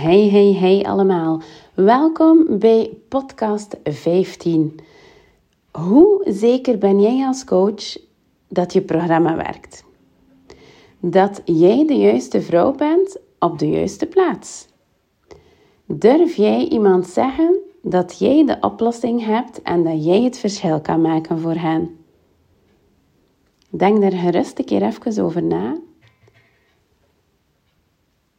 [0.00, 1.42] Hey, hey, hey allemaal.
[1.74, 4.80] Welkom bij podcast 15.
[5.70, 7.96] Hoe zeker ben jij als coach
[8.48, 9.84] dat je programma werkt?
[11.00, 14.66] Dat jij de juiste vrouw bent op de juiste plaats?
[15.86, 21.00] Durf jij iemand zeggen dat jij de oplossing hebt en dat jij het verschil kan
[21.00, 21.96] maken voor hen?
[23.70, 25.78] Denk daar gerust een keer even over na.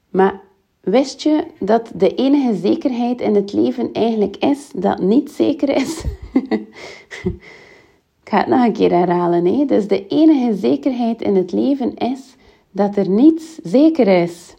[0.10, 0.50] Maar
[0.82, 6.04] Wist je dat de enige zekerheid in het leven eigenlijk is dat niet zeker is?
[8.24, 9.46] Ik ga het nog een keer herhalen.
[9.46, 9.66] Hè?
[9.66, 12.36] Dus de enige zekerheid in het leven is
[12.72, 14.54] dat er niets zeker is.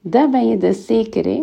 [0.00, 1.24] Dat ben je dus zeker.
[1.24, 1.42] Hè?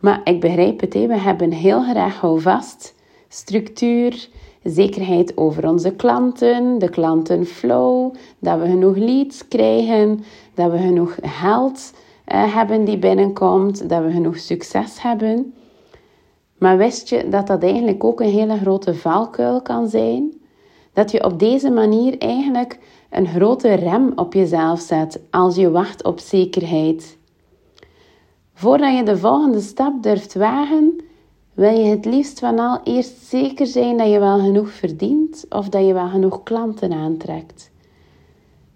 [0.00, 0.94] Maar ik begrijp het.
[0.94, 1.06] Hè?
[1.06, 2.94] We hebben heel graag houvast,
[3.32, 4.28] structuur,
[4.62, 10.24] zekerheid over onze klanten, de klantenflow, dat we genoeg leads krijgen,
[10.54, 11.92] dat we genoeg geld
[12.26, 15.54] uh, hebben die binnenkomt, dat we genoeg succes hebben.
[16.58, 20.32] Maar wist je dat dat eigenlijk ook een hele grote valkuil kan zijn?
[20.92, 22.78] Dat je op deze manier eigenlijk
[23.10, 27.18] een grote rem op jezelf zet als je wacht op zekerheid.
[28.54, 31.00] Voordat je de volgende stap durft wagen,
[31.54, 35.68] wil je het liefst van al eerst zeker zijn dat je wel genoeg verdient of
[35.68, 37.70] dat je wel genoeg klanten aantrekt.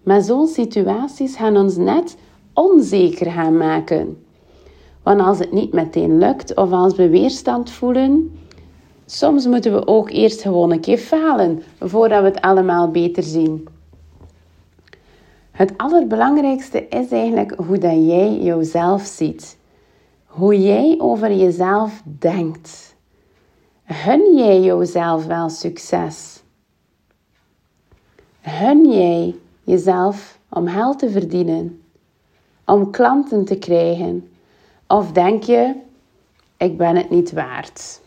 [0.03, 2.17] Maar zo'n situaties gaan ons net
[2.53, 4.25] onzeker gaan maken.
[5.03, 8.39] Want als het niet meteen lukt of als we weerstand voelen,
[9.07, 13.69] soms moeten we ook eerst gewoon een keer falen voordat we het allemaal beter zien.
[15.51, 19.57] Het allerbelangrijkste is eigenlijk hoe dat jij jezelf ziet.
[20.37, 22.95] Hoe jij over jezelf denkt.
[23.83, 26.43] Hun jij jezelf wel succes?
[28.41, 31.83] Hun jij jezelf om geld te verdienen,
[32.65, 34.29] om klanten te krijgen?
[34.87, 35.75] Of denk je,
[36.57, 38.01] ik ben het niet waard?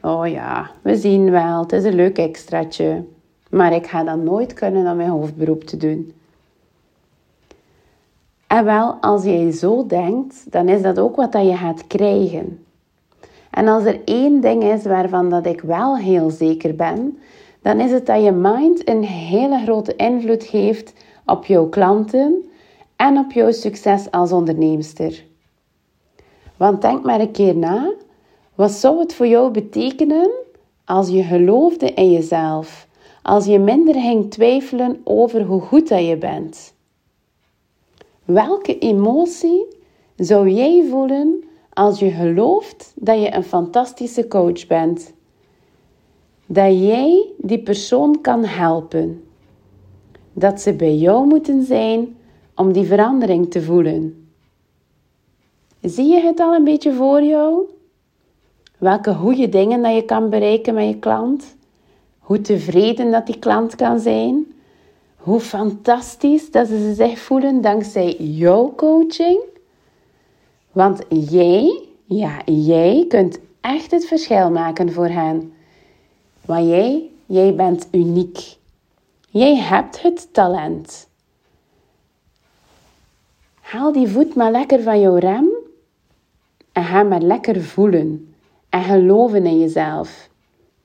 [0.00, 3.04] Oh ja, we zien wel, het is een leuk extraatje,
[3.50, 6.14] maar ik ga dat nooit kunnen om mijn hoofdberoep te doen.
[8.54, 12.64] En wel, als jij zo denkt, dan is dat ook wat dat je gaat krijgen.
[13.50, 17.18] En als er één ding is waarvan dat ik wel heel zeker ben,
[17.62, 20.92] dan is het dat je mind een hele grote invloed geeft
[21.26, 22.50] op jouw klanten
[22.96, 25.24] en op jouw succes als onderneemster.
[26.56, 27.92] Want denk maar een keer na,
[28.54, 30.30] wat zou het voor jou betekenen
[30.84, 32.88] als je geloofde in jezelf,
[33.22, 36.73] als je minder ging twijfelen over hoe goed dat je bent?
[38.24, 39.66] Welke emotie
[40.16, 45.14] zou jij voelen als je gelooft dat je een fantastische coach bent?
[46.46, 49.24] dat jij die persoon kan helpen.
[50.32, 52.16] Dat ze bij jou moeten zijn
[52.54, 54.28] om die verandering te voelen.
[55.80, 57.68] Zie je het al een beetje voor jou?
[58.78, 61.56] Welke goede dingen dat je kan bereiken met je klant?
[62.18, 64.53] Hoe tevreden dat die klant kan zijn?
[65.24, 69.40] Hoe fantastisch dat ze zich voelen dankzij jouw coaching?
[70.72, 75.52] Want jij, ja, jij kunt echt het verschil maken voor hen.
[76.46, 78.56] Maar jij, jij bent uniek.
[79.28, 81.08] Jij hebt het talent.
[83.60, 85.48] Haal die voet maar lekker van jouw rem
[86.72, 88.34] en ga maar lekker voelen
[88.68, 90.28] en geloven in jezelf.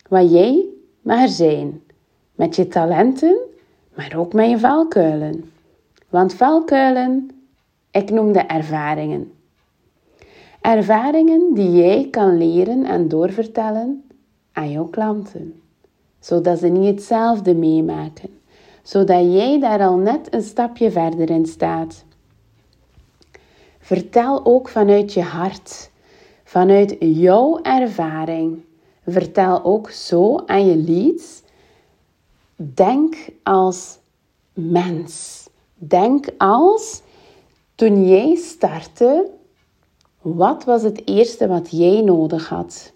[0.09, 0.66] Wat jij
[1.01, 1.83] mag zijn.
[2.35, 3.48] Met je talenten,
[3.99, 5.51] maar ook met je valkuilen.
[6.09, 7.29] Want valkuilen,
[7.91, 9.31] ik noem de ervaringen.
[10.61, 14.03] Ervaringen die jij kan leren en doorvertellen
[14.51, 15.61] aan jouw klanten,
[16.19, 18.29] zodat ze niet hetzelfde meemaken,
[18.83, 22.03] zodat jij daar al net een stapje verder in staat.
[23.79, 25.91] Vertel ook vanuit je hart,
[26.43, 28.63] vanuit jouw ervaring.
[29.05, 31.41] Vertel ook zo aan je leads.
[32.62, 33.97] Denk als
[34.53, 35.47] mens.
[35.75, 37.02] Denk als
[37.75, 39.29] toen jij startte,
[40.22, 42.94] wat was het eerste wat jij nodig had?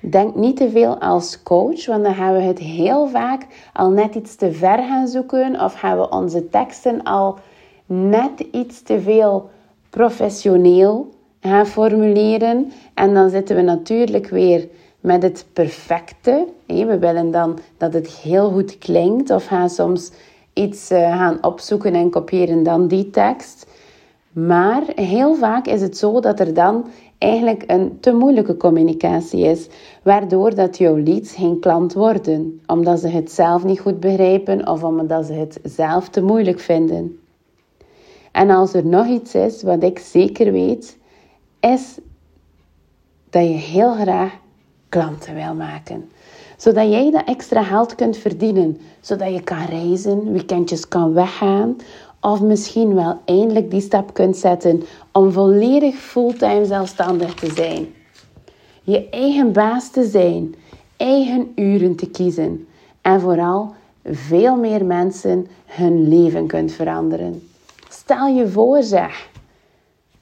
[0.00, 4.14] Denk niet te veel als coach, want dan gaan we het heel vaak al net
[4.14, 7.38] iets te ver gaan zoeken of gaan we onze teksten al
[7.86, 9.50] net iets te veel
[9.90, 11.10] professioneel
[11.40, 12.72] gaan formuleren.
[12.94, 14.68] En dan zitten we natuurlijk weer
[15.00, 16.46] met het perfecte.
[16.66, 20.10] We willen dan dat het heel goed klinkt of gaan soms
[20.52, 23.66] iets eh, gaan opzoeken en kopiëren dan die tekst.
[24.32, 26.86] Maar heel vaak is het zo dat er dan
[27.18, 29.68] eigenlijk een te moeilijke communicatie is,
[30.02, 34.84] waardoor dat jouw leads geen klant worden, omdat ze het zelf niet goed begrijpen of
[34.84, 37.18] omdat ze het zelf te moeilijk vinden.
[38.32, 40.98] En als er nog iets is wat ik zeker weet,
[41.60, 41.98] is
[43.30, 44.38] dat je heel graag
[44.90, 46.10] klanten wil maken.
[46.56, 48.78] Zodat jij dat extra geld kunt verdienen.
[49.00, 51.76] Zodat je kan reizen, weekendjes kan weggaan.
[52.20, 54.82] Of misschien wel eindelijk die stap kunt zetten
[55.12, 57.86] om volledig fulltime zelfstandig te zijn.
[58.82, 60.54] Je eigen baas te zijn,
[60.96, 62.66] eigen uren te kiezen
[63.00, 67.48] en vooral veel meer mensen hun leven kunt veranderen.
[67.88, 69.29] Stel je voor zeg,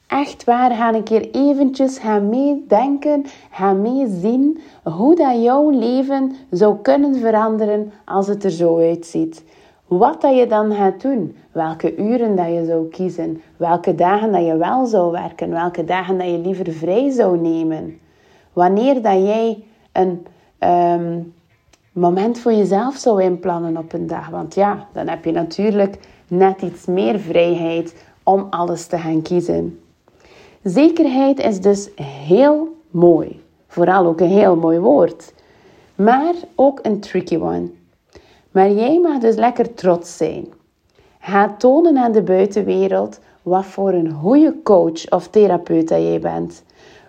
[0.09, 6.77] echt waar, ga een keer eventjes gaan meedenken, ga meezien hoe dat jouw leven zou
[6.81, 9.43] kunnen veranderen als het er zo uitziet.
[9.87, 14.45] Wat dat je dan gaat doen, welke uren dat je zou kiezen, welke dagen dat
[14.45, 17.99] je wel zou werken, welke dagen dat je liever vrij zou nemen.
[18.53, 20.25] Wanneer dat jij een
[20.57, 21.19] ehm,
[21.91, 24.29] moment voor jezelf zou inplannen op een dag.
[24.29, 29.79] Want ja, dan heb je natuurlijk net iets meer vrijheid om alles te gaan kiezen.
[30.63, 33.43] Zekerheid is dus heel mooi.
[33.67, 35.33] Vooral ook een heel mooi woord.
[35.95, 37.69] Maar ook een tricky one.
[38.51, 40.47] Maar jij mag dus lekker trots zijn.
[41.19, 46.63] Ga tonen aan de buitenwereld wat voor een goede coach of therapeut jij bent.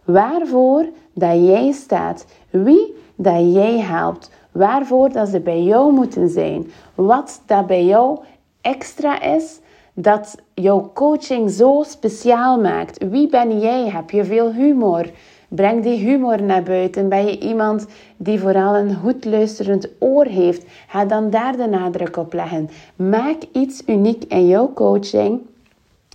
[0.04, 2.26] Waarvoor dat jij staat.
[2.50, 4.30] Wie dat jij helpt.
[4.52, 6.70] Waarvoor dat ze bij jou moeten zijn.
[6.94, 8.18] Wat dat bij jou
[8.60, 9.60] extra is
[9.94, 13.04] dat jouw coaching zo speciaal maakt.
[13.08, 13.88] Wie ben jij?
[13.88, 15.10] Heb je veel humor?
[15.48, 17.08] Breng die humor naar buiten.
[17.08, 20.66] Ben je iemand die vooral een goed luisterend oor heeft?
[20.88, 22.68] Ga dan daar de nadruk op leggen.
[22.96, 25.40] Maak iets uniek in jouw coaching,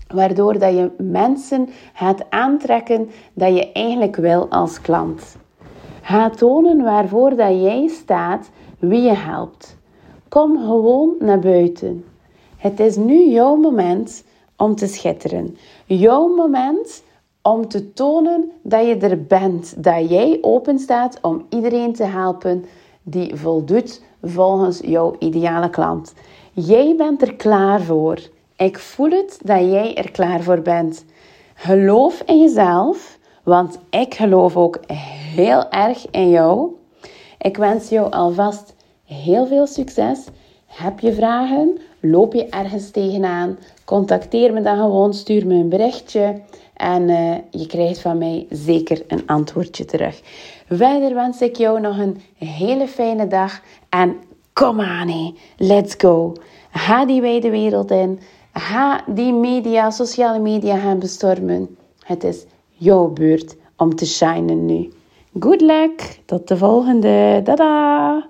[0.08, 5.38] waardoor dat je mensen gaat aantrekken dat je eigenlijk wil als klant.
[6.02, 8.50] Ga tonen waarvoor dat jij staat,
[8.80, 9.78] wie je helpt.
[10.30, 12.06] Kom gewoon naar buiten.
[12.66, 14.24] Het is nu jouw moment
[14.58, 15.58] om te schitteren.
[15.86, 17.04] Jouw moment
[17.42, 22.66] om te tonen dat je er bent, dat jij open staat om iedereen te helpen
[23.04, 26.14] die voldoet volgens jouw ideale klant.
[26.54, 28.20] Jij bent er klaar voor.
[28.56, 31.06] Ik voel het dat jij er klaar voor bent.
[31.54, 34.80] Geloof in jezelf, want ik geloof ook
[35.36, 36.76] heel erg in jou.
[37.38, 40.28] Ik wens jou alvast heel veel succes.
[40.66, 41.80] Heb je vragen?
[42.10, 43.58] Loop je ergens tegenaan?
[43.86, 46.42] Contacteer me dan gewoon, stuur me een berichtje.
[46.74, 50.22] En uh, je krijgt van mij zeker een antwoordje terug.
[50.70, 53.62] Verder wens ik jou nog een hele fijne dag.
[53.90, 54.16] En
[54.54, 56.34] kom aan, let's go.
[56.72, 58.20] Ga die wijde wereld in.
[58.54, 61.78] Ga die media, sociale media gaan bestormen.
[62.04, 64.90] Het is jouw beurt om te shinen nu.
[65.40, 66.20] Good luck.
[66.26, 67.42] Tot de volgende.
[67.44, 68.28] Dada.